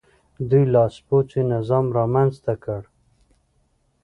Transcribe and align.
دوی 0.49 0.63
لاسپوڅی 0.73 1.41
نظام 1.53 1.85
رامنځته 1.97 2.53
کړ. 2.63 2.81